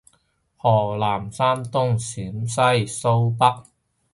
[0.03, 0.15] 河南山東
[1.99, 3.67] 陝西蘇北